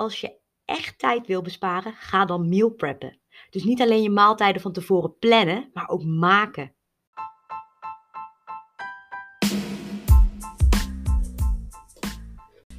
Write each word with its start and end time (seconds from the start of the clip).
Als 0.00 0.20
je 0.20 0.38
echt 0.64 0.98
tijd 0.98 1.26
wil 1.26 1.42
besparen, 1.42 1.92
ga 1.92 2.24
dan 2.24 2.48
meal 2.48 2.70
preppen. 2.70 3.20
Dus 3.50 3.64
niet 3.64 3.80
alleen 3.80 4.02
je 4.02 4.10
maaltijden 4.10 4.62
van 4.62 4.72
tevoren 4.72 5.18
plannen, 5.18 5.70
maar 5.72 5.88
ook 5.88 6.04
maken. 6.04 6.74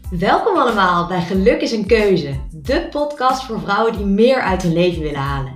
Welkom 0.09 0.57
allemaal 0.57 1.07
bij 1.07 1.21
Geluk 1.21 1.61
is 1.61 1.71
een 1.71 1.85
Keuze, 1.85 2.47
de 2.51 2.87
podcast 2.89 3.43
voor 3.43 3.59
vrouwen 3.59 3.97
die 3.97 4.05
meer 4.05 4.41
uit 4.41 4.61
hun 4.61 4.73
leven 4.73 5.01
willen 5.01 5.19
halen. 5.19 5.55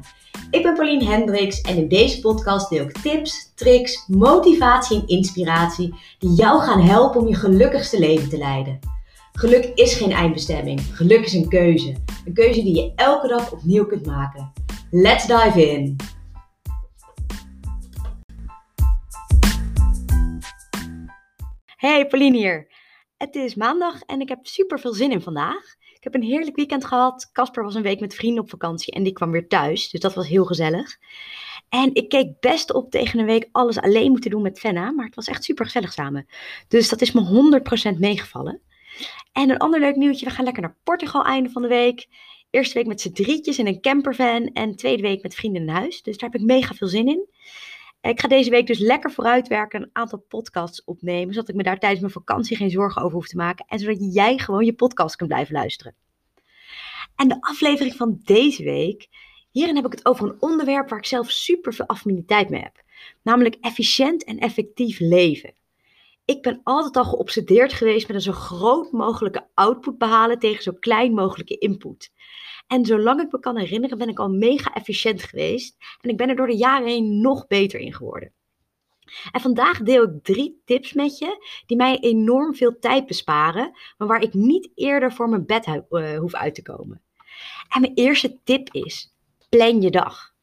Ik 0.52 0.63
ben 0.63 0.73
Pauline 0.73 1.05
Hendricks 1.05 1.61
en 1.61 1.77
in 1.77 1.88
deze 1.88 2.20
podcast 2.20 2.70
deel 2.70 2.84
ik 2.84 2.97
tips, 2.97 3.54
tricks, 3.55 4.07
motivatie 4.07 5.00
en 5.00 5.07
inspiratie 5.07 5.95
die 6.20 6.34
jou 6.34 6.61
gaan 6.61 6.82
helpen 6.82 7.21
om 7.21 7.27
je 7.27 7.36
gelukkigste 7.36 8.00
leven 8.00 8.29
te 8.29 8.38
leiden. 8.38 8.95
Geluk 9.38 9.71
is 9.73 9.93
geen 9.93 10.11
eindbestemming, 10.11 10.81
geluk 10.81 11.25
is 11.25 11.33
een 11.33 11.49
keuze. 11.49 11.95
Een 12.25 12.34
keuze 12.34 12.63
die 12.63 12.75
je 12.75 12.91
elke 12.95 13.27
dag 13.27 13.52
opnieuw 13.52 13.85
kunt 13.85 14.05
maken. 14.05 14.53
Let's 14.91 15.27
dive 15.27 15.70
in! 15.70 15.95
Hey, 21.75 22.08
Pauline 22.08 22.38
hier. 22.38 22.67
Het 23.17 23.35
is 23.35 23.55
maandag 23.55 24.02
en 24.02 24.21
ik 24.21 24.30
heb 24.30 24.45
super 24.45 24.80
veel 24.80 24.94
zin 24.94 25.11
in 25.11 25.21
vandaag. 25.21 25.75
Ik 25.80 26.03
heb 26.03 26.16
een 26.16 26.23
heerlijk 26.23 26.55
weekend 26.55 26.86
gehad. 26.86 27.30
Casper 27.31 27.63
was 27.63 27.75
een 27.75 27.81
week 27.81 27.99
met 27.99 28.16
vrienden 28.16 28.44
op 28.44 28.49
vakantie 28.49 28.94
en 28.94 29.03
die 29.03 29.13
kwam 29.13 29.31
weer 29.31 29.47
thuis. 29.47 29.89
Dus 29.89 29.99
dat 30.02 30.13
was 30.13 30.27
heel 30.27 30.45
gezellig. 30.45 30.97
En 31.70 31.95
ik 31.95 32.09
keek 32.09 32.39
best 32.39 32.73
op 32.73 32.91
tegen 32.91 33.20
een 33.20 33.25
week 33.25 33.49
alles 33.52 33.80
alleen 33.80 34.11
moeten 34.11 34.30
doen 34.31 34.41
met 34.41 34.59
Fenna. 34.59 34.91
Maar 34.91 35.05
het 35.05 35.16
was 35.16 35.27
echt 35.27 35.44
super 35.44 35.66
gezellig 35.66 35.94
samen. 35.94 36.27
Dus 36.67 36.89
dat 36.89 37.02
is 37.02 37.11
me 37.11 37.61
100% 37.95 37.99
meegevallen. 37.99 38.61
En 39.35 39.49
een 39.49 39.57
ander 39.57 39.80
leuk 39.80 39.95
nieuwtje. 39.95 40.25
We 40.25 40.31
gaan 40.31 40.44
lekker 40.44 40.62
naar 40.62 40.77
Portugal 40.84 41.23
einde 41.23 41.49
van 41.49 41.62
de 41.62 41.67
week. 41.67 42.07
Eerste 42.49 42.73
week 42.73 42.88
met 42.88 43.02
z'n 43.02 43.12
drietjes 43.12 43.59
in 43.59 43.67
een 43.67 43.81
campervan. 43.81 44.49
En 44.53 44.75
tweede 44.75 45.02
week 45.02 45.22
met 45.23 45.36
vrienden 45.36 45.61
in 45.61 45.67
huis. 45.67 46.02
Dus 46.02 46.17
daar 46.17 46.30
heb 46.30 46.41
ik 46.41 46.47
mega 46.47 46.73
veel 46.73 46.88
zin 46.88 47.08
in. 47.08 47.28
Ik 48.02 48.19
ga 48.19 48.28
deze 48.28 48.50
week 48.50 48.67
dus 48.67 48.80
lekker 48.80 49.11
vooruitwerken, 49.11 49.81
een 49.81 49.89
aantal 49.94 50.25
podcasts 50.28 50.83
opnemen, 50.83 51.33
zodat 51.33 51.50
ik 51.50 51.56
me 51.56 51.63
daar 51.63 51.80
tijdens 51.80 52.02
mijn 52.02 52.13
vakantie 52.13 52.58
geen 52.58 52.69
zorgen 52.69 53.02
over 53.02 53.16
hoef 53.16 53.28
te 53.28 53.36
maken 53.36 53.66
en 53.67 53.80
zodat 53.80 54.13
jij 54.13 54.38
gewoon 54.38 54.66
je 54.66 54.73
podcast 54.73 55.16
kunt 55.16 55.30
blijven 55.30 55.53
luisteren. 55.53 55.95
En 57.16 57.28
de 57.28 57.38
aflevering 57.39 57.95
van 57.95 58.19
deze 58.23 58.63
week, 58.63 59.08
hierin 59.52 59.75
heb 59.75 59.86
ik 59.86 59.91
het 59.91 60.06
over 60.06 60.28
een 60.28 60.36
onderwerp 60.39 60.89
waar 60.89 61.00
ik 61.00 61.06
zelf 61.06 61.31
super 61.31 61.73
veel 61.73 61.86
affiniteit 61.86 62.50
mee 62.50 62.61
heb, 62.61 62.83
namelijk 63.22 63.56
efficiënt 63.61 64.23
en 64.23 64.39
effectief 64.39 65.00
leven. 65.00 65.53
Ik 66.26 66.42
ben 66.42 66.62
altijd 66.64 66.98
al 66.98 67.04
geobsedeerd 67.04 67.73
geweest 67.73 68.08
met 68.08 68.16
een 68.16 68.22
zo 68.22 68.31
groot 68.31 68.92
mogelijke 68.92 69.48
output 69.54 69.98
behalen 69.98 70.40
tegen 70.40 70.64
zo 70.64 70.72
klein 70.80 71.14
mogelijke 71.14 71.58
input. 71.58 72.12
En 72.68 72.86
zolang 72.86 73.22
ik 73.22 73.31
me 73.31 73.40
kan 73.40 73.58
herinneren, 73.58 73.98
ben 73.98 74.09
ik 74.09 74.20
al 74.20 74.30
mega 74.30 74.73
efficiënt 74.73 75.23
geweest. 75.23 75.78
En 76.02 76.09
ik 76.09 76.18
ben 76.18 76.30
er 76.30 76.36
door 76.36 76.48
de 76.48 76.58
jaren 76.58 76.88
heen 76.88 77.22
nog 77.22 77.48
beter 77.48 77.80
in 77.80 77.94
geworden. 77.94 78.34
En 79.31 79.42
vandaag 79.42 79.81
deel 79.81 80.03
ik 80.03 80.23
drie 80.23 80.62
tips 80.66 80.94
met 80.94 81.18
je 81.18 81.46
die 81.66 81.78
mij 81.78 82.00
enorm 82.00 82.56
veel 82.56 82.80
tijd 82.80 83.06
besparen, 83.06 83.72
maar 83.98 84.08
waar 84.08 84.22
ik 84.22 84.34
niet 84.34 84.70
eerder 84.76 85.14
voor 85.14 85.30
mijn 85.30 85.46
bed 85.46 85.68
uh, 85.90 86.18
hoef 86.18 86.34
uit 86.34 86.56
te 86.56 86.62
komen. 86.62 87.02
En 87.70 87.81
mijn 87.81 87.94
eerste 87.94 88.40
tip 88.44 88.73
is: 88.73 89.16
plan 89.50 89.81
je 89.81 89.92
dag. 89.92 90.34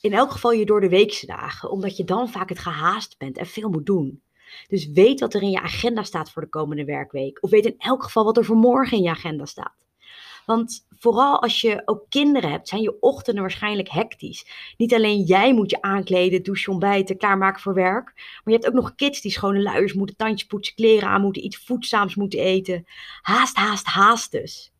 In 0.00 0.12
elk 0.12 0.30
geval 0.30 0.52
je 0.52 0.66
door 0.66 0.80
de 0.80 0.88
weekse 0.88 1.26
dagen, 1.26 1.70
omdat 1.70 1.96
je 1.96 2.04
dan 2.04 2.28
vaak 2.28 2.48
het 2.48 2.58
gehaast 2.58 3.18
bent 3.18 3.38
en 3.38 3.46
veel 3.46 3.68
moet 3.68 3.86
doen. 3.86 4.22
Dus 4.68 4.90
weet 4.90 5.20
wat 5.20 5.34
er 5.34 5.42
in 5.42 5.50
je 5.50 5.60
agenda 5.60 6.02
staat 6.02 6.30
voor 6.30 6.42
de 6.42 6.48
komende 6.48 6.84
werkweek. 6.84 7.38
Of 7.40 7.50
weet 7.50 7.66
in 7.66 7.74
elk 7.78 8.02
geval 8.02 8.24
wat 8.24 8.36
er 8.36 8.44
voor 8.44 8.56
morgen 8.56 8.96
in 8.96 9.02
je 9.02 9.10
agenda 9.10 9.44
staat. 9.44 9.86
Want 10.48 10.86
vooral 10.98 11.42
als 11.42 11.60
je 11.60 11.82
ook 11.84 12.06
kinderen 12.08 12.50
hebt, 12.50 12.68
zijn 12.68 12.82
je 12.82 13.00
ochtenden 13.00 13.42
waarschijnlijk 13.42 13.88
hectisch. 13.88 14.46
Niet 14.76 14.94
alleen 14.94 15.22
jij 15.22 15.54
moet 15.54 15.70
je 15.70 15.82
aankleden, 15.82 16.42
douchen, 16.42 16.72
ontbijten, 16.72 17.16
klaarmaken 17.16 17.60
voor 17.60 17.74
werk. 17.74 18.12
Maar 18.14 18.42
je 18.44 18.52
hebt 18.52 18.66
ook 18.66 18.72
nog 18.72 18.94
kids 18.94 19.20
die 19.20 19.30
schone 19.30 19.62
luiers 19.62 19.92
moeten, 19.92 20.16
tandjes 20.16 20.48
poetsen, 20.48 20.74
kleren 20.74 21.08
aan 21.08 21.20
moeten, 21.20 21.44
iets 21.44 21.56
voedzaams 21.56 22.14
moeten 22.14 22.38
eten. 22.38 22.84
Haast, 23.22 23.56
haast, 23.56 23.86
haast 23.86 24.30
dus. 24.30 24.72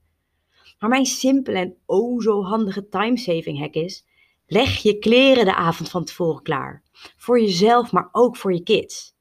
Maar 0.79 0.91
mijn 0.91 1.07
simpele 1.07 1.59
en 1.59 1.77
oh 1.87 2.23
zo 2.23 2.43
handige 2.43 2.89
timesaving 2.89 3.59
hack 3.59 3.75
is: 3.75 4.05
leg 4.47 4.77
je 4.77 4.99
kleren 4.99 5.45
de 5.45 5.55
avond 5.55 5.91
van 5.91 6.05
tevoren 6.05 6.43
klaar. 6.43 6.83
Voor 7.17 7.41
jezelf, 7.41 7.93
maar 7.93 8.09
ook 8.13 8.37
voor 8.37 8.53
je 8.53 8.63
kids. 8.63 9.17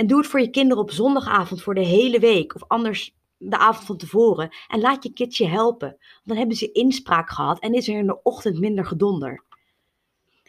En 0.00 0.06
doe 0.06 0.18
het 0.18 0.26
voor 0.26 0.40
je 0.40 0.50
kinderen 0.50 0.82
op 0.82 0.90
zondagavond 0.90 1.62
voor 1.62 1.74
de 1.74 1.84
hele 1.84 2.18
week. 2.18 2.54
Of 2.54 2.64
anders 2.66 3.14
de 3.36 3.58
avond 3.58 3.86
van 3.86 3.96
tevoren. 3.96 4.50
En 4.68 4.80
laat 4.80 5.02
je 5.02 5.12
kids 5.12 5.38
je 5.38 5.46
helpen. 5.46 5.96
Dan 6.24 6.36
hebben 6.36 6.56
ze 6.56 6.72
inspraak 6.72 7.30
gehad 7.30 7.58
en 7.58 7.74
is 7.74 7.88
er 7.88 7.98
in 7.98 8.06
de 8.06 8.22
ochtend 8.22 8.58
minder 8.58 8.86
gedonder. 8.86 9.44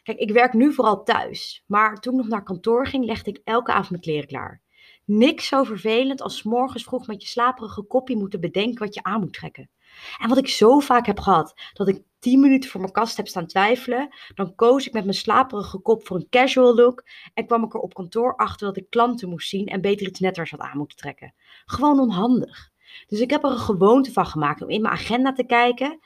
Kijk, 0.03 0.17
ik 0.17 0.31
werk 0.31 0.53
nu 0.53 0.73
vooral 0.73 1.03
thuis. 1.03 1.63
Maar 1.67 1.99
toen 1.99 2.13
ik 2.13 2.19
nog 2.19 2.27
naar 2.27 2.43
kantoor 2.43 2.87
ging, 2.87 3.05
legde 3.05 3.29
ik 3.29 3.41
elke 3.43 3.71
avond 3.71 3.89
mijn 3.89 4.01
kleren 4.01 4.27
klaar. 4.27 4.61
Niks 5.05 5.47
zo 5.47 5.63
vervelend 5.63 6.21
als 6.21 6.43
morgens 6.43 6.83
vroeg 6.83 7.07
met 7.07 7.21
je 7.21 7.27
slaperige 7.27 7.81
kopje 7.81 8.17
moeten 8.17 8.39
bedenken 8.39 8.85
wat 8.85 8.93
je 8.93 9.03
aan 9.03 9.19
moet 9.19 9.33
trekken. 9.33 9.69
En 10.17 10.29
wat 10.29 10.37
ik 10.37 10.47
zo 10.47 10.79
vaak 10.79 11.05
heb 11.05 11.19
gehad, 11.19 11.53
dat 11.73 11.87
ik 11.87 12.01
10 12.19 12.39
minuten 12.39 12.69
voor 12.69 12.81
mijn 12.81 12.93
kast 12.93 13.17
heb 13.17 13.27
staan 13.27 13.45
twijfelen, 13.45 14.09
dan 14.35 14.55
koos 14.55 14.87
ik 14.87 14.93
met 14.93 15.03
mijn 15.03 15.15
slaperige 15.15 15.79
kop 15.79 16.07
voor 16.07 16.17
een 16.17 16.29
casual 16.29 16.75
look 16.75 17.03
en 17.33 17.45
kwam 17.45 17.63
ik 17.63 17.73
er 17.73 17.79
op 17.79 17.93
kantoor 17.93 18.35
achter 18.35 18.67
dat 18.67 18.77
ik 18.77 18.89
klanten 18.89 19.29
moest 19.29 19.49
zien 19.49 19.67
en 19.67 19.81
beter 19.81 20.07
iets 20.07 20.19
netters 20.19 20.51
had 20.51 20.59
aan 20.59 20.77
moeten 20.77 20.97
trekken. 20.97 21.33
Gewoon 21.65 21.99
onhandig. 21.99 22.69
Dus 23.07 23.19
ik 23.19 23.29
heb 23.29 23.43
er 23.43 23.51
een 23.51 23.57
gewoonte 23.57 24.11
van 24.11 24.25
gemaakt 24.25 24.61
om 24.61 24.69
in 24.69 24.81
mijn 24.81 24.93
agenda 24.93 25.33
te 25.33 25.45
kijken, 25.45 25.99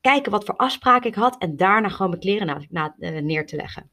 kijken 0.00 0.32
wat 0.32 0.44
voor 0.44 0.56
afspraken 0.56 1.10
ik 1.10 1.14
had 1.14 1.38
en 1.38 1.56
daarna 1.56 1.88
gewoon 1.88 2.08
mijn 2.10 2.22
kleren 2.22 2.68
eh, 2.98 3.22
neer 3.22 3.46
te 3.46 3.56
leggen. 3.56 3.90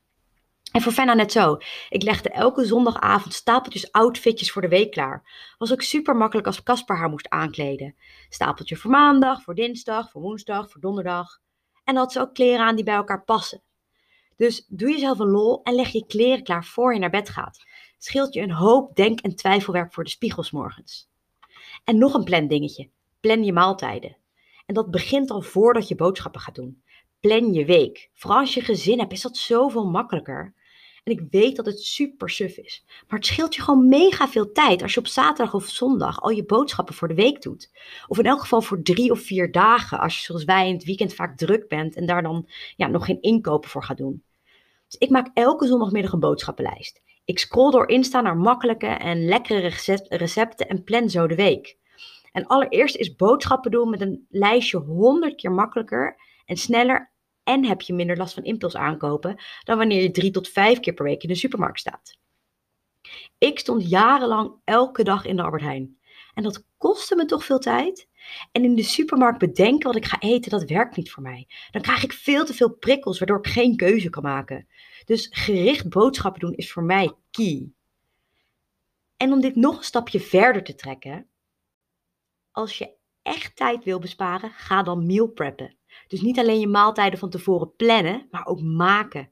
En 0.75 0.81
voor 0.81 0.91
Fenna 0.91 1.13
net 1.13 1.31
zo. 1.31 1.58
Ik 1.90 2.03
legde 2.03 2.30
elke 2.30 2.66
zondagavond 2.66 3.34
stapeltjes 3.34 3.91
outfitjes 3.91 4.52
voor 4.52 4.62
de 4.62 4.68
week 4.68 4.91
klaar. 4.91 5.24
Was 5.58 5.72
ook 5.72 5.81
super 5.81 6.16
makkelijk 6.16 6.47
als 6.47 6.63
Casper 6.63 6.97
haar 6.97 7.09
moest 7.09 7.30
aankleden. 7.30 7.96
Stapeltje 8.30 8.75
voor 8.75 8.91
maandag, 8.91 9.44
voor 9.44 9.56
dinsdag, 9.56 10.12
voor 10.12 10.22
woensdag, 10.22 10.72
voor 10.72 10.81
donderdag. 10.81 11.40
En 11.84 11.96
had 11.96 12.12
ze 12.12 12.19
ook 12.19 12.34
kleren 12.34 12.66
aan 12.66 12.75
die 12.75 12.84
bij 12.84 12.96
elkaar 12.96 13.24
passen. 13.24 13.62
Dus 14.35 14.66
doe 14.68 14.91
jezelf 14.91 15.19
een 15.19 15.30
lol 15.30 15.64
en 15.64 15.75
leg 15.75 15.90
je 15.90 16.06
kleren 16.06 16.44
klaar 16.44 16.66
voor 16.66 16.94
je 16.94 17.00
naar 17.00 17.09
bed 17.09 17.30
gaat. 17.30 17.66
Scheelt 17.97 18.34
je 18.34 18.41
een 18.41 18.52
hoop 18.52 18.96
denk- 18.96 19.22
en 19.22 19.35
twijfelwerk 19.35 19.94
voor 19.94 20.03
de 20.03 20.09
spiegels 20.09 20.52
morgens. 20.52 21.09
En 21.84 21.97
nog 21.97 22.14
een 22.14 22.24
plan 22.24 22.47
dingetje. 22.47 22.90
Plan 23.19 23.44
je 23.44 23.53
maaltijden. 23.53 24.18
En 24.66 24.74
dat 24.74 24.91
begint 24.91 25.31
al 25.31 25.41
voordat 25.41 25.88
je 25.88 25.96
boodschappen 25.96 26.41
gaat 26.41 26.56
doen. 26.56 26.84
Plan 27.19 27.53
je 27.53 27.66
week. 27.66 28.09
Vooral 28.14 28.40
als 28.40 28.53
je 28.53 28.62
gezin 28.62 29.00
hebt, 29.00 29.12
is 29.12 29.22
dat 29.22 29.38
zoveel 29.38 29.85
makkelijker. 29.85 30.53
En 31.05 31.11
ik 31.11 31.21
weet 31.29 31.55
dat 31.55 31.66
het 31.66 31.79
super 31.81 32.29
suf 32.29 32.57
is. 32.57 32.83
Maar 33.07 33.19
het 33.19 33.27
scheelt 33.27 33.55
je 33.55 33.61
gewoon 33.61 33.88
mega 33.88 34.27
veel 34.27 34.51
tijd 34.51 34.81
als 34.81 34.93
je 34.93 34.99
op 34.99 35.07
zaterdag 35.07 35.53
of 35.53 35.67
zondag 35.67 36.21
al 36.21 36.29
je 36.29 36.45
boodschappen 36.45 36.95
voor 36.95 37.07
de 37.07 37.13
week 37.13 37.41
doet. 37.41 37.71
Of 38.07 38.17
in 38.17 38.25
elk 38.25 38.39
geval 38.39 38.61
voor 38.61 38.81
drie 38.81 39.11
of 39.11 39.19
vier 39.19 39.51
dagen 39.51 39.99
als 39.99 40.17
je 40.17 40.23
zoals 40.23 40.43
wij 40.43 40.67
in 40.67 40.73
het 40.73 40.83
weekend 40.83 41.13
vaak 41.13 41.38
druk 41.38 41.67
bent 41.67 41.95
en 41.95 42.05
daar 42.05 42.21
dan 42.21 42.47
ja, 42.75 42.88
nog 42.88 43.05
geen 43.05 43.21
inkopen 43.21 43.69
voor 43.69 43.83
gaat 43.83 43.97
doen. 43.97 44.23
Dus 44.85 44.97
ik 44.97 45.09
maak 45.09 45.29
elke 45.33 45.67
zondagmiddag 45.67 46.11
een 46.11 46.19
boodschappenlijst. 46.19 47.01
Ik 47.25 47.39
scroll 47.39 47.72
door 47.72 47.89
Insta 47.89 48.22
naar 48.22 48.37
makkelijke 48.37 48.87
en 48.87 49.25
lekkere 49.25 49.72
recepten 50.09 50.67
en 50.67 50.83
plan 50.83 51.09
zo 51.09 51.27
de 51.27 51.35
week. 51.35 51.77
En 52.31 52.47
allereerst 52.47 52.95
is 52.95 53.16
boodschappen 53.16 53.72
doen 53.72 53.89
met 53.89 54.01
een 54.01 54.25
lijstje 54.29 54.77
honderd 54.77 55.35
keer 55.35 55.51
makkelijker 55.51 56.17
en 56.45 56.57
sneller 56.57 57.13
en 57.45 57.66
heb 57.66 57.81
je 57.81 57.94
minder 57.94 58.17
last 58.17 58.33
van 58.33 58.44
impuls 58.44 58.75
aankopen 58.75 59.35
dan 59.63 59.78
wanneer 59.78 60.01
je 60.01 60.11
drie 60.11 60.31
tot 60.31 60.50
vijf 60.50 60.79
keer 60.79 60.94
per 60.94 61.06
week 61.06 61.23
in 61.23 61.29
de 61.29 61.35
supermarkt 61.35 61.79
staat. 61.79 62.17
Ik 63.38 63.59
stond 63.59 63.89
jarenlang 63.89 64.53
elke 64.63 65.03
dag 65.03 65.25
in 65.25 65.35
de 65.35 65.44
Albert 65.44 65.61
Heijn. 65.61 65.97
En 66.34 66.44
dat 66.44 66.66
kostte 66.78 67.16
me 67.16 67.25
toch 67.25 67.45
veel 67.45 67.59
tijd. 67.59 68.07
En 68.51 68.63
in 68.63 68.75
de 68.75 68.84
supermarkt 68.84 69.39
bedenken 69.39 69.88
wat 69.88 69.95
ik 69.95 70.05
ga 70.05 70.19
eten, 70.19 70.52
dat 70.52 70.70
werkt 70.70 70.96
niet 70.96 71.11
voor 71.11 71.23
mij. 71.23 71.47
Dan 71.72 71.81
krijg 71.81 72.03
ik 72.03 72.14
veel 72.14 72.46
te 72.46 72.53
veel 72.53 72.73
prikkels, 72.73 73.20
waardoor 73.20 73.37
ik 73.37 73.47
geen 73.47 73.75
keuze 73.75 74.09
kan 74.09 74.23
maken. 74.23 74.67
Dus 75.05 75.28
gericht 75.31 75.90
boodschappen 75.90 76.41
doen 76.41 76.55
is 76.55 76.72
voor 76.72 76.84
mij 76.84 77.14
key. 77.31 77.72
En 79.17 79.31
om 79.31 79.41
dit 79.41 79.55
nog 79.55 79.78
een 79.78 79.84
stapje 79.84 80.20
verder 80.20 80.64
te 80.64 80.75
trekken, 80.75 81.28
als 82.52 82.78
je 82.78 82.93
echt 83.22 83.55
tijd 83.55 83.84
wil 83.84 83.99
besparen, 83.99 84.52
ga 84.52 84.84
dan 84.84 85.05
meal 85.05 85.28
preppen. 85.28 85.75
Dus 86.08 86.22
niet 86.22 86.40
alleen 86.40 86.59
je 86.59 86.68
maaltijden 86.68 87.20
van 87.20 87.30
tevoren 87.30 87.76
plannen, 87.76 88.28
maar 88.32 88.46
ook 88.46 88.62
maken. 88.62 89.32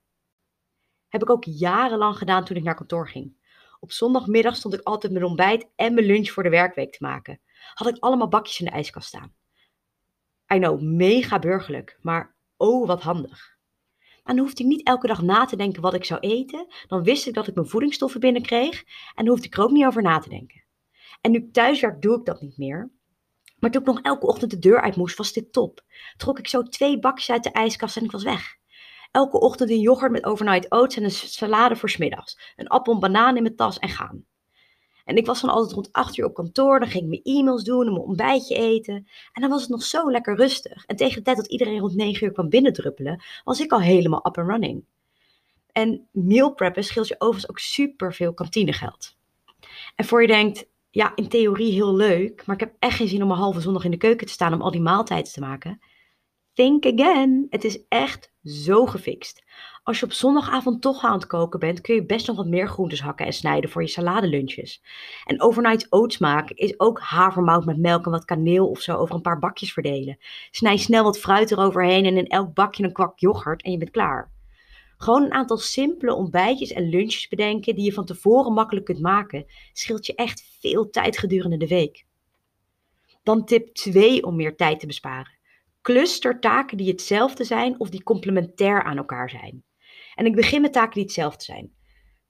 Heb 1.08 1.22
ik 1.22 1.30
ook 1.30 1.44
jarenlang 1.44 2.18
gedaan 2.18 2.46
toen 2.46 2.58
ik 2.58 2.64
naar 2.64 2.76
kantoor 2.76 3.10
ging. 3.10 3.42
Op 3.80 3.92
zondagmiddag 3.92 4.56
stond 4.56 4.74
ik 4.74 4.82
altijd 4.82 5.14
mijn 5.14 5.26
ontbijt 5.26 5.68
en 5.76 5.94
mijn 5.94 6.06
lunch 6.06 6.30
voor 6.30 6.44
de 6.44 6.50
werkweek 6.50 6.92
te 6.92 7.04
maken. 7.04 7.40
Had 7.74 7.88
ik 7.88 7.98
allemaal 8.00 8.28
bakjes 8.28 8.60
in 8.60 8.66
de 8.66 8.72
ijskast 8.72 9.08
staan. 9.08 9.34
I 10.54 10.58
know, 10.58 10.82
mega 10.82 11.40
burgerlijk, 11.40 11.98
maar 12.02 12.36
oh 12.58 12.88
wat 12.88 13.02
handig. 13.02 13.58
En 14.00 14.36
dan 14.36 14.46
hoefde 14.46 14.64
ik 14.64 14.70
niet 14.70 14.88
elke 14.88 15.08
dag 15.08 15.22
na 15.22 15.46
te 15.46 15.56
denken 15.56 15.82
wat 15.82 15.94
ik 15.94 16.06
zou 16.06 16.20
eten. 16.20 16.68
Dan 16.88 17.04
wist 17.04 17.28
ik 17.28 17.34
dat 17.34 17.48
ik 17.48 17.56
mijn 17.56 17.68
voedingsstoffen 17.68 18.20
binnenkreeg 18.20 18.84
en 18.84 18.86
dan 19.16 19.28
hoefde 19.28 19.46
ik 19.46 19.58
er 19.58 19.64
ook 19.64 19.72
niet 19.72 19.86
over 19.86 20.02
na 20.02 20.20
te 20.20 20.30
denken. 20.30 20.64
En 21.22 21.32
nu 21.32 21.38
ik 21.38 21.54
thuis 21.54 21.82
werk, 21.82 22.02
doe 22.02 22.20
ik 22.20 22.26
dat 22.26 22.42
niet 22.42 22.58
meer. 22.58 22.92
Maar 23.64 23.72
toen 23.72 23.82
ik 23.82 23.88
nog 23.88 24.02
elke 24.02 24.28
ochtend 24.28 24.52
de 24.52 24.60
deur 24.60 24.82
uit 24.82 24.96
moest, 24.96 25.18
was 25.18 25.34
dit 25.34 25.54
top. 25.54 25.82
Trok 26.18 26.40
ik 26.40 26.48
zo 26.48 26.64
twee 26.64 27.00
bakjes 27.00 27.32
uit 27.32 27.44
de 27.44 27.52
ijskast 27.52 27.98
en 27.98 28.04
ik 28.04 28.12
was 28.12 28.24
weg. 28.24 28.58
Elke 29.12 29.40
ochtend 29.40 29.70
een 29.70 29.80
yoghurt 29.80 30.12
met 30.12 30.26
overnight 30.26 30.72
oats 30.72 30.96
en 30.96 31.04
een 31.04 31.12
salade 31.12 31.76
voor 31.76 31.90
smiddags. 31.90 32.54
Een 32.56 32.68
appel 32.68 32.94
en 32.94 33.00
banaan 33.00 33.36
in 33.36 33.44
mijn 33.44 33.56
tas 33.56 33.80
en 33.80 33.90
gaan. 33.90 34.26
En 35.06 35.16
ik 35.16 35.26
was 35.26 35.42
dan 35.42 35.50
altijd 35.50 35.74
rond 35.74 35.92
8 35.92 36.18
uur 36.18 36.26
op 36.26 36.34
kantoor. 36.34 36.80
Dan 36.80 36.90
ging 36.90 37.04
ik 37.04 37.10
mijn 37.10 37.38
e-mails 37.38 37.64
doen 37.64 37.86
en 37.86 37.94
mijn 37.94 38.06
ontbijtje 38.06 38.56
eten. 38.56 39.08
En 39.34 39.42
dan 39.42 39.50
was 39.50 39.62
het 39.62 39.70
nog 39.70 39.84
zo 39.84 40.12
lekker 40.12 40.36
rustig. 40.36 40.86
En 40.86 40.96
tegen 40.96 41.16
de 41.16 41.22
tijd 41.22 41.38
dat 41.38 41.48
iedereen 41.48 41.80
rond 41.80 41.96
9 41.96 42.26
uur 42.26 42.34
kwam 42.34 42.50
binnendruppelen, 42.50 43.24
was 43.44 43.60
ik 43.60 43.72
al 43.72 43.82
helemaal 43.82 44.26
up 44.28 44.38
and 44.38 44.50
running. 44.50 44.86
En 45.72 46.08
meal 46.12 46.54
preppen 46.54 46.84
scheelt 46.84 47.08
je 47.08 47.16
overigens 47.18 47.50
ook 47.50 47.60
super 47.60 48.14
veel 48.14 48.34
kantinegeld. 48.34 49.18
En 49.96 50.06
voor 50.06 50.22
je 50.22 50.28
denkt, 50.28 50.72
ja, 50.94 51.12
in 51.16 51.28
theorie 51.28 51.72
heel 51.72 51.96
leuk, 51.96 52.46
maar 52.46 52.56
ik 52.56 52.62
heb 52.62 52.76
echt 52.80 52.96
geen 52.96 53.08
zin 53.08 53.24
om 53.24 53.32
een 53.32 53.38
halve 53.38 53.62
zondag 53.62 53.84
in 53.84 53.92
de 53.92 53.98
keuken 53.98 54.28
te 54.28 54.34
staan 54.34 54.54
om 54.54 54.62
al 54.62 54.72
die 54.72 54.82
maaltijden 54.82 55.32
te 55.32 55.40
maken. 55.40 55.80
Think 56.54 56.86
again. 56.86 57.48
Het 57.50 57.64
is 57.64 57.88
echt 57.88 58.34
zo 58.44 58.86
gefixt. 58.86 59.44
Als 59.84 60.00
je 60.00 60.06
op 60.06 60.12
zondagavond 60.12 60.82
toch 60.82 61.04
aan 61.04 61.14
het 61.14 61.28
koken 61.28 61.60
bent, 61.60 61.82
kun 61.82 61.96
je 61.96 62.06
best 62.06 62.28
nog 62.28 62.36
wat 62.36 62.48
meer 62.48 62.68
groentes 62.68 63.02
hakken 63.02 63.26
en 63.26 63.34
snijden 63.34 63.70
voor 63.70 63.82
je 63.82 63.88
saladelunches. 63.88 64.84
En 65.26 65.42
overnight 65.42 65.88
oats 65.90 66.18
maken 66.18 66.56
is 66.56 66.80
ook 66.80 67.00
havermout 67.00 67.66
met 67.66 67.78
melk 67.78 68.06
en 68.06 68.12
wat 68.12 68.26
kaneel 68.26 68.70
of 68.70 68.82
zo 68.82 68.98
over 68.98 69.16
een 69.16 69.22
paar 69.22 69.40
bakjes 69.40 69.74
verdelen. 69.74 70.18
Snij 70.52 70.78
snel 70.78 71.04
wat 71.04 71.20
fruit 71.20 71.52
eroverheen 71.52 72.06
en 72.06 72.18
in 72.18 72.28
elk 72.28 72.54
bakje 72.54 72.84
een 72.84 72.94
kwak 72.94 73.20
yoghurt 73.20 73.64
en 73.64 73.72
je 73.72 73.78
bent 73.78 73.92
klaar. 73.92 74.33
Gewoon 75.04 75.24
een 75.24 75.34
aantal 75.34 75.58
simpele 75.58 76.14
ontbijtjes 76.14 76.72
en 76.72 76.90
lunches 76.90 77.28
bedenken 77.28 77.76
die 77.76 77.86
je 77.86 77.94
van 77.94 78.06
tevoren 78.06 78.54
makkelijk 78.54 78.86
kunt 78.86 79.00
maken, 79.00 79.46
scheelt 79.74 80.06
je 80.06 80.16
echt 80.16 80.58
veel 80.60 80.90
tijd 80.90 81.18
gedurende 81.18 81.58
de 81.58 81.68
week. 81.68 82.06
Dan 83.24 83.46
tip 83.46 83.74
2 83.74 84.24
om 84.24 84.36
meer 84.36 84.56
tijd 84.56 84.80
te 84.80 84.88
besparen. 84.88 85.38
Cluster 85.82 86.40
taken 86.40 86.78
die 86.78 86.92
hetzelfde 86.92 87.44
zijn 87.44 87.80
of 87.80 87.90
die 87.90 88.04
complementair 88.04 88.84
aan 88.84 88.98
elkaar 88.98 89.30
zijn. 89.30 89.64
En 90.16 90.26
ik 90.26 90.36
begin 90.36 90.62
met 90.62 90.74
taken 90.74 90.94
die 90.94 91.04
hetzelfde 91.04 91.44
zijn. 91.44 91.74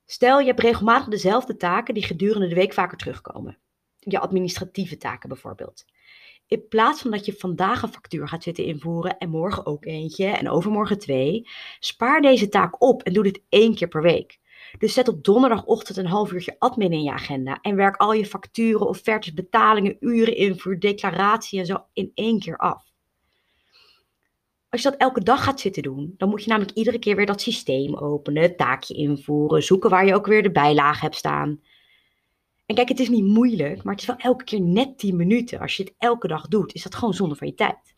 Stel, 0.05 0.39
je 0.39 0.45
hebt 0.45 0.59
regelmatig 0.59 1.07
dezelfde 1.07 1.55
taken 1.55 1.93
die 1.93 2.05
gedurende 2.05 2.47
de 2.47 2.55
week 2.55 2.73
vaker 2.73 2.97
terugkomen. 2.97 3.57
Je 3.99 4.19
administratieve 4.19 4.97
taken 4.97 5.29
bijvoorbeeld. 5.29 5.85
In 6.53 6.67
plaats 6.67 7.01
van 7.01 7.11
dat 7.11 7.25
je 7.25 7.33
vandaag 7.33 7.81
een 7.81 7.91
factuur 7.93 8.27
gaat 8.27 8.43
zitten 8.43 8.65
invoeren 8.65 9.17
en 9.17 9.29
morgen 9.29 9.65
ook 9.65 9.85
eentje 9.85 10.25
en 10.25 10.49
overmorgen 10.49 10.99
twee, 10.99 11.47
spaar 11.79 12.21
deze 12.21 12.49
taak 12.49 12.83
op 12.83 13.03
en 13.03 13.13
doe 13.13 13.23
dit 13.23 13.41
één 13.49 13.75
keer 13.75 13.87
per 13.87 14.01
week. 14.01 14.39
Dus 14.77 14.93
zet 14.93 15.07
op 15.07 15.23
donderdagochtend 15.23 15.97
een 15.97 16.05
half 16.05 16.31
uurtje 16.31 16.55
admin 16.59 16.91
in 16.91 17.03
je 17.03 17.11
agenda 17.11 17.59
en 17.61 17.75
werk 17.75 17.95
al 17.95 18.13
je 18.13 18.25
facturen, 18.25 18.87
offertes, 18.87 19.33
betalingen, 19.33 19.97
uren 19.99 20.35
invoer, 20.35 20.79
declaratie 20.79 21.59
en 21.59 21.65
zo 21.65 21.77
in 21.93 22.11
één 22.13 22.39
keer 22.39 22.57
af. 22.57 22.91
Als 24.69 24.81
je 24.81 24.89
dat 24.89 24.99
elke 24.99 25.23
dag 25.23 25.43
gaat 25.43 25.59
zitten 25.59 25.83
doen, 25.83 26.13
dan 26.17 26.29
moet 26.29 26.43
je 26.43 26.49
namelijk 26.49 26.77
iedere 26.77 26.99
keer 26.99 27.15
weer 27.15 27.25
dat 27.25 27.41
systeem 27.41 27.95
openen, 27.95 28.55
taakje 28.55 28.93
invoeren, 28.93 29.63
zoeken 29.63 29.89
waar 29.89 30.05
je 30.05 30.15
ook 30.15 30.25
weer 30.25 30.43
de 30.43 30.51
bijlage 30.51 30.99
hebt 30.99 31.15
staan. 31.15 31.61
En 32.65 32.75
kijk, 32.75 32.89
het 32.89 32.99
is 32.99 33.09
niet 33.09 33.23
moeilijk, 33.23 33.83
maar 33.83 33.93
het 33.93 34.01
is 34.01 34.07
wel 34.07 34.17
elke 34.17 34.43
keer 34.43 34.61
net 34.61 34.97
10 34.97 35.15
minuten. 35.15 35.59
Als 35.59 35.77
je 35.77 35.83
het 35.83 35.93
elke 35.97 36.27
dag 36.27 36.47
doet, 36.47 36.73
is 36.73 36.83
dat 36.83 36.95
gewoon 36.95 37.13
zonde 37.13 37.35
van 37.35 37.47
je 37.47 37.53
tijd. 37.53 37.93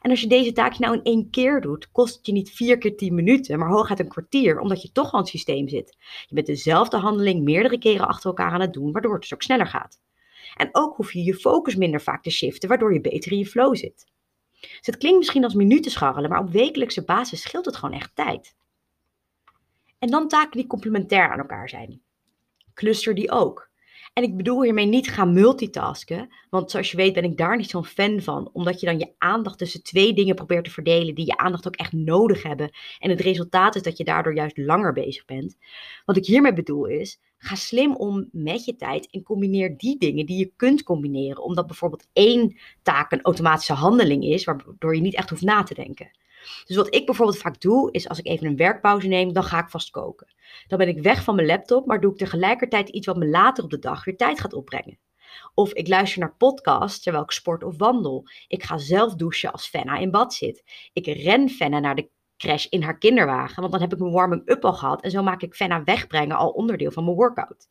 En 0.00 0.10
als 0.10 0.20
je 0.20 0.26
deze 0.26 0.52
taakje 0.52 0.84
nou 0.84 0.96
in 0.96 1.02
één 1.02 1.30
keer 1.30 1.60
doet, 1.60 1.90
kost 1.90 2.16
het 2.16 2.26
je 2.26 2.32
niet 2.32 2.50
vier 2.50 2.78
keer 2.78 2.96
10 2.96 3.14
minuten, 3.14 3.58
maar 3.58 3.68
hooguit 3.68 4.00
een 4.00 4.08
kwartier, 4.08 4.60
omdat 4.60 4.82
je 4.82 4.92
toch 4.92 5.12
al 5.12 5.18
het 5.18 5.28
systeem 5.28 5.68
zit. 5.68 5.96
Je 6.26 6.34
bent 6.34 6.46
dezelfde 6.46 6.96
handeling 6.96 7.44
meerdere 7.44 7.78
keren 7.78 8.08
achter 8.08 8.26
elkaar 8.26 8.50
aan 8.50 8.60
het 8.60 8.72
doen, 8.72 8.92
waardoor 8.92 9.12
het 9.12 9.20
dus 9.20 9.34
ook 9.34 9.42
sneller 9.42 9.66
gaat. 9.66 10.00
En 10.56 10.68
ook 10.72 10.96
hoef 10.96 11.12
je 11.12 11.22
je 11.22 11.34
focus 11.34 11.74
minder 11.76 12.00
vaak 12.00 12.22
te 12.22 12.30
shiften, 12.30 12.68
waardoor 12.68 12.92
je 12.92 13.00
beter 13.00 13.32
in 13.32 13.38
je 13.38 13.46
flow 13.46 13.76
zit. 13.76 14.06
Dus 14.60 14.78
het 14.80 14.96
klinkt 14.96 15.18
misschien 15.18 15.44
als 15.44 15.54
minuten 15.54 15.90
scharrelen, 15.90 16.30
maar 16.30 16.40
op 16.40 16.50
wekelijkse 16.50 17.04
basis 17.04 17.40
scheelt 17.40 17.64
het 17.64 17.76
gewoon 17.76 17.94
echt 17.94 18.10
tijd. 18.14 18.56
En 19.98 20.10
dan 20.10 20.28
taken 20.28 20.58
die 20.58 20.66
complementair 20.66 21.30
aan 21.30 21.38
elkaar 21.38 21.68
zijn. 21.68 22.02
Cluster 22.74 23.14
die 23.14 23.30
ook. 23.30 23.67
En 24.18 24.24
ik 24.24 24.36
bedoel 24.36 24.62
hiermee 24.62 24.86
niet 24.86 25.08
gaan 25.08 25.32
multitasken, 25.32 26.28
want 26.50 26.70
zoals 26.70 26.90
je 26.90 26.96
weet 26.96 27.14
ben 27.14 27.24
ik 27.24 27.36
daar 27.36 27.56
niet 27.56 27.70
zo'n 27.70 27.84
fan 27.84 28.20
van, 28.20 28.50
omdat 28.52 28.80
je 28.80 28.86
dan 28.86 28.98
je 28.98 29.14
aandacht 29.18 29.58
tussen 29.58 29.82
twee 29.82 30.14
dingen 30.14 30.34
probeert 30.34 30.64
te 30.64 30.70
verdelen 30.70 31.14
die 31.14 31.26
je 31.26 31.36
aandacht 31.36 31.66
ook 31.66 31.76
echt 31.76 31.92
nodig 31.92 32.42
hebben. 32.42 32.70
En 32.98 33.10
het 33.10 33.20
resultaat 33.20 33.74
is 33.74 33.82
dat 33.82 33.96
je 33.96 34.04
daardoor 34.04 34.34
juist 34.34 34.56
langer 34.56 34.92
bezig 34.92 35.24
bent. 35.24 35.56
Wat 36.04 36.16
ik 36.16 36.26
hiermee 36.26 36.52
bedoel 36.52 36.86
is, 36.86 37.20
ga 37.38 37.54
slim 37.54 37.96
om 37.96 38.28
met 38.32 38.64
je 38.64 38.76
tijd 38.76 39.10
en 39.10 39.22
combineer 39.22 39.76
die 39.76 39.98
dingen 39.98 40.26
die 40.26 40.38
je 40.38 40.52
kunt 40.56 40.82
combineren, 40.82 41.42
omdat 41.42 41.66
bijvoorbeeld 41.66 42.08
één 42.12 42.58
taak 42.82 43.12
een 43.12 43.22
automatische 43.22 43.72
handeling 43.72 44.24
is, 44.24 44.44
waardoor 44.44 44.94
je 44.94 45.00
niet 45.00 45.14
echt 45.14 45.30
hoeft 45.30 45.42
na 45.42 45.62
te 45.62 45.74
denken. 45.74 46.10
Dus 46.64 46.76
wat 46.76 46.94
ik 46.94 47.06
bijvoorbeeld 47.06 47.38
vaak 47.38 47.60
doe, 47.60 47.90
is 47.92 48.08
als 48.08 48.18
ik 48.18 48.26
even 48.26 48.46
een 48.46 48.56
werkpauze 48.56 49.08
neem, 49.08 49.32
dan 49.32 49.42
ga 49.42 49.58
ik 49.58 49.68
vast 49.68 49.90
koken. 49.90 50.34
Dan 50.66 50.78
ben 50.78 50.88
ik 50.88 51.02
weg 51.02 51.22
van 51.22 51.34
mijn 51.34 51.46
laptop, 51.46 51.86
maar 51.86 52.00
doe 52.00 52.12
ik 52.12 52.18
tegelijkertijd 52.18 52.88
iets 52.88 53.06
wat 53.06 53.16
me 53.16 53.28
later 53.28 53.64
op 53.64 53.70
de 53.70 53.78
dag 53.78 54.04
weer 54.04 54.16
tijd 54.16 54.40
gaat 54.40 54.52
opbrengen. 54.52 54.98
Of 55.54 55.72
ik 55.72 55.88
luister 55.88 56.20
naar 56.20 56.36
podcasts 56.36 57.02
terwijl 57.02 57.24
ik 57.24 57.30
sport 57.30 57.64
of 57.64 57.78
wandel. 57.78 58.28
Ik 58.48 58.62
ga 58.62 58.78
zelf 58.78 59.14
douchen 59.14 59.52
als 59.52 59.66
Fenna 59.66 59.96
in 59.96 60.10
bad 60.10 60.34
zit. 60.34 60.64
Ik 60.92 61.06
ren 61.06 61.48
Fenna 61.48 61.78
naar 61.78 61.94
de 61.94 62.10
crash 62.36 62.66
in 62.66 62.82
haar 62.82 62.98
kinderwagen, 62.98 63.60
want 63.60 63.72
dan 63.72 63.80
heb 63.80 63.92
ik 63.92 63.98
mijn 63.98 64.12
warming-up 64.12 64.64
al 64.64 64.72
gehad 64.72 65.02
en 65.02 65.10
zo 65.10 65.22
maak 65.22 65.42
ik 65.42 65.54
Fenna 65.54 65.84
wegbrengen 65.84 66.36
al 66.36 66.50
onderdeel 66.50 66.90
van 66.90 67.04
mijn 67.04 67.16
workout. 67.16 67.66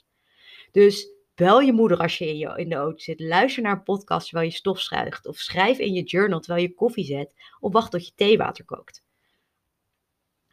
Dus 0.72 1.17
Bel 1.38 1.60
je 1.60 1.74
moeder 1.74 1.98
als 1.98 2.18
je 2.18 2.28
in, 2.28 2.38
je 2.38 2.54
in 2.56 2.70
de 2.70 2.76
auto 2.76 2.98
zit. 2.98 3.20
Luister 3.20 3.64
naar 3.64 3.72
een 3.72 3.84
podcast 3.84 4.28
terwijl 4.28 4.50
je 4.50 4.56
stofzuigt. 4.56 5.28
Of 5.28 5.38
schrijf 5.38 5.78
in 5.78 5.94
je 5.94 6.04
journal 6.04 6.40
terwijl 6.40 6.68
je 6.68 6.74
koffie 6.74 7.06
zet. 7.06 7.34
Of 7.60 7.72
wacht 7.72 7.92
tot 7.92 8.06
je 8.06 8.14
theewater 8.16 8.66
kookt. 8.66 9.04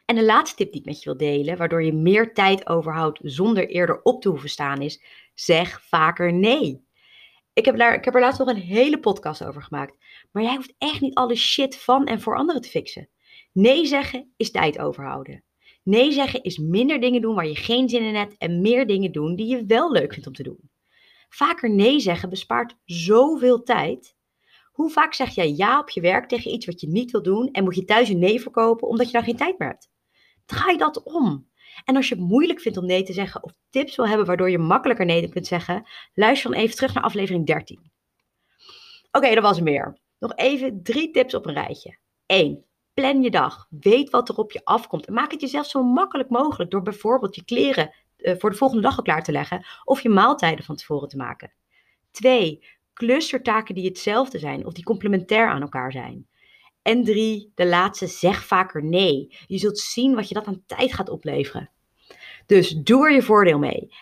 En 0.05 0.15
de 0.15 0.23
laatste 0.23 0.55
tip 0.55 0.71
die 0.71 0.79
ik 0.79 0.85
met 0.85 0.97
je 0.97 1.09
wil 1.09 1.17
delen, 1.17 1.57
waardoor 1.57 1.83
je 1.83 1.93
meer 1.93 2.33
tijd 2.33 2.67
overhoudt 2.67 3.19
zonder 3.23 3.67
eerder 3.67 4.01
op 4.01 4.21
te 4.21 4.29
hoeven 4.29 4.49
staan, 4.49 4.81
is: 4.81 5.03
zeg 5.33 5.81
vaker 5.81 6.33
nee. 6.33 6.83
Ik 7.53 7.65
heb, 7.65 7.77
daar, 7.77 7.93
ik 7.93 8.05
heb 8.05 8.15
er 8.15 8.21
laatst 8.21 8.39
nog 8.39 8.47
een 8.47 8.55
hele 8.55 8.99
podcast 8.99 9.43
over 9.43 9.63
gemaakt. 9.63 9.97
Maar 10.31 10.43
jij 10.43 10.55
hoeft 10.55 10.75
echt 10.77 11.01
niet 11.01 11.15
alle 11.15 11.35
shit 11.35 11.77
van 11.77 12.05
en 12.05 12.21
voor 12.21 12.37
anderen 12.37 12.61
te 12.61 12.69
fixen. 12.69 13.09
Nee 13.51 13.85
zeggen 13.85 14.33
is 14.37 14.51
tijd 14.51 14.79
overhouden. 14.79 15.43
Nee 15.83 16.11
zeggen 16.11 16.43
is 16.43 16.57
minder 16.57 16.99
dingen 16.99 17.21
doen 17.21 17.35
waar 17.35 17.47
je 17.47 17.55
geen 17.55 17.89
zin 17.89 18.03
in 18.03 18.15
hebt 18.15 18.37
en 18.37 18.61
meer 18.61 18.87
dingen 18.87 19.11
doen 19.11 19.35
die 19.35 19.47
je 19.47 19.65
wel 19.65 19.91
leuk 19.91 20.13
vindt 20.13 20.27
om 20.27 20.33
te 20.33 20.43
doen. 20.43 20.73
Vaker 21.29 21.69
nee 21.69 21.99
zeggen 21.99 22.29
bespaart 22.29 22.75
zoveel 22.85 23.63
tijd. 23.63 24.15
Hoe 24.71 24.89
vaak 24.89 25.13
zeg 25.13 25.35
jij 25.35 25.51
ja 25.51 25.79
op 25.79 25.89
je 25.89 26.01
werk 26.01 26.27
tegen 26.27 26.53
iets 26.53 26.65
wat 26.65 26.81
je 26.81 26.87
niet 26.87 27.11
wil 27.11 27.23
doen 27.23 27.51
en 27.51 27.63
moet 27.63 27.75
je 27.75 27.85
thuis 27.85 28.09
een 28.09 28.19
nee 28.19 28.41
verkopen 28.41 28.87
omdat 28.87 29.05
je 29.05 29.11
dan 29.11 29.23
geen 29.23 29.37
tijd 29.37 29.59
meer 29.59 29.67
hebt? 29.67 29.89
Draai 30.45 30.77
dat 30.77 31.03
om. 31.03 31.49
En 31.85 31.95
als 31.95 32.09
je 32.09 32.15
het 32.15 32.23
moeilijk 32.23 32.61
vindt 32.61 32.77
om 32.77 32.85
nee 32.85 33.03
te 33.03 33.13
zeggen 33.13 33.43
of 33.43 33.51
tips 33.69 33.95
wil 33.95 34.07
hebben 34.07 34.25
waardoor 34.25 34.49
je 34.49 34.57
makkelijker 34.57 35.05
nee 35.05 35.29
kunt 35.29 35.47
zeggen, 35.47 35.87
luister 36.13 36.51
dan 36.51 36.59
even 36.59 36.75
terug 36.75 36.93
naar 36.93 37.03
aflevering 37.03 37.45
13. 37.45 37.91
Oké, 39.11 39.33
dat 39.33 39.43
was 39.43 39.59
meer. 39.59 39.99
Nog 40.19 40.35
even 40.35 40.83
drie 40.83 41.11
tips 41.11 41.33
op 41.33 41.45
een 41.45 41.53
rijtje. 41.53 41.97
1. 42.25 42.65
Plan 42.93 43.21
je 43.21 43.31
dag. 43.31 43.67
Weet 43.69 44.09
wat 44.09 44.29
er 44.29 44.35
op 44.35 44.51
je 44.51 44.61
afkomt. 44.63 45.05
En 45.05 45.13
maak 45.13 45.31
het 45.31 45.41
jezelf 45.41 45.65
zo 45.65 45.83
makkelijk 45.83 46.29
mogelijk 46.29 46.71
door 46.71 46.81
bijvoorbeeld 46.81 47.35
je 47.35 47.45
kleren 47.45 47.93
voor 48.37 48.49
de 48.49 48.57
volgende 48.57 48.83
dag 48.83 48.97
al 48.97 49.03
klaar 49.03 49.23
te 49.23 49.31
leggen 49.31 49.65
of 49.83 50.01
je 50.01 50.09
maaltijden 50.09 50.65
van 50.65 50.75
tevoren 50.75 51.07
te 51.07 51.17
maken. 51.17 51.51
2. 52.11 52.63
Clustertaken 52.93 53.75
die 53.75 53.85
hetzelfde 53.85 54.39
zijn 54.39 54.65
of 54.65 54.73
die 54.73 54.83
complementair 54.83 55.47
aan 55.47 55.61
elkaar 55.61 55.91
zijn. 55.91 56.27
En 56.81 57.03
3. 57.03 57.51
De 57.55 57.65
laatste, 57.65 58.07
zeg 58.07 58.45
vaker 58.45 58.83
nee. 58.83 59.35
Je 59.47 59.57
zult 59.57 59.79
zien 59.79 60.15
wat 60.15 60.27
je 60.27 60.33
dat 60.33 60.45
aan 60.45 60.63
tijd 60.65 60.93
gaat 60.93 61.09
opleveren. 61.09 61.69
Dus 62.45 62.69
doe 62.69 63.05
er 63.05 63.13
je 63.13 63.21
voordeel 63.21 63.59
mee. 63.59 63.93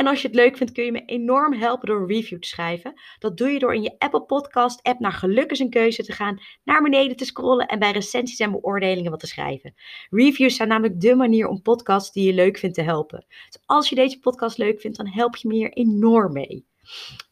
En 0.00 0.06
als 0.06 0.22
je 0.22 0.26
het 0.26 0.36
leuk 0.36 0.56
vindt, 0.56 0.72
kun 0.72 0.84
je 0.84 0.92
me 0.92 1.04
enorm 1.04 1.52
helpen 1.52 1.88
door 1.88 2.00
een 2.00 2.06
review 2.06 2.38
te 2.38 2.48
schrijven. 2.48 3.00
Dat 3.18 3.36
doe 3.36 3.48
je 3.48 3.58
door 3.58 3.74
in 3.74 3.82
je 3.82 3.94
Apple 3.98 4.22
Podcast 4.22 4.82
app 4.82 5.00
naar 5.00 5.12
geluk 5.12 5.50
is 5.50 5.58
een 5.58 5.70
keuze 5.70 6.02
te 6.04 6.12
gaan, 6.12 6.40
naar 6.64 6.82
beneden 6.82 7.16
te 7.16 7.24
scrollen 7.24 7.66
en 7.66 7.78
bij 7.78 7.90
recensies 7.90 8.38
en 8.38 8.50
beoordelingen 8.50 9.10
wat 9.10 9.20
te 9.20 9.26
schrijven. 9.26 9.74
Reviews 10.10 10.56
zijn 10.56 10.68
namelijk 10.68 11.00
de 11.00 11.14
manier 11.14 11.48
om 11.48 11.62
podcasts 11.62 12.12
die 12.12 12.26
je 12.26 12.32
leuk 12.32 12.58
vindt 12.58 12.74
te 12.74 12.82
helpen. 12.82 13.24
Dus 13.50 13.62
als 13.66 13.88
je 13.88 13.94
deze 13.94 14.18
podcast 14.18 14.58
leuk 14.58 14.80
vindt, 14.80 14.96
dan 14.96 15.08
help 15.08 15.36
je 15.36 15.48
me 15.48 15.54
hier 15.54 15.72
enorm 15.72 16.32
mee. 16.32 16.66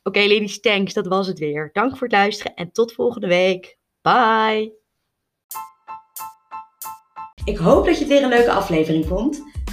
Oké, 0.02 0.08
okay, 0.18 0.28
ladies, 0.28 0.60
thanks. 0.60 0.94
Dat 0.94 1.06
was 1.06 1.26
het 1.26 1.38
weer. 1.38 1.70
Dank 1.72 1.90
voor 1.90 2.06
het 2.06 2.16
luisteren 2.16 2.54
en 2.54 2.72
tot 2.72 2.92
volgende 2.92 3.26
week. 3.26 3.78
Bye! 4.02 4.72
Ik 7.44 7.56
hoop 7.56 7.84
dat 7.84 7.94
je 7.94 8.00
het 8.00 8.12
weer 8.12 8.22
een 8.22 8.28
leuke 8.28 8.52
aflevering 8.52 9.06
vond. 9.06 9.42